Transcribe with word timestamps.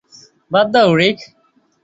বাদ 0.51 0.67
দাও, 0.73 0.89
রিক। 0.99 1.17